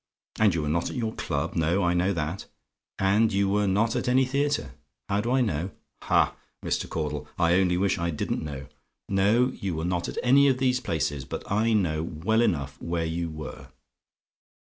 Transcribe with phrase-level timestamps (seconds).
[0.39, 2.47] And you were not at your Club: no, I know that.
[2.97, 4.73] And you were not at any theatre.
[5.09, 5.71] "HOW DO I KNOW?
[6.05, 6.35] "Ha,
[6.65, 6.89] Mr.
[6.89, 7.27] Caudle!
[7.37, 8.65] I only wish I didn't know.
[9.07, 13.05] No; you were not at any of these places; but I know well enough where
[13.05, 13.67] you were.